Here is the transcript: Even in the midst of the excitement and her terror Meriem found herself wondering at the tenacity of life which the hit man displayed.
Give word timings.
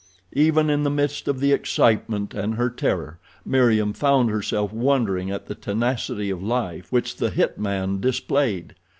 Even 0.33 0.71
in 0.71 0.81
the 0.81 0.89
midst 0.89 1.27
of 1.27 1.39
the 1.39 1.51
excitement 1.51 2.33
and 2.33 2.55
her 2.55 2.71
terror 2.71 3.19
Meriem 3.45 3.93
found 3.93 4.31
herself 4.31 4.73
wondering 4.73 5.29
at 5.29 5.45
the 5.45 5.53
tenacity 5.53 6.31
of 6.31 6.41
life 6.41 6.91
which 6.91 7.17
the 7.17 7.29
hit 7.29 7.59
man 7.59 7.99
displayed. 8.01 8.73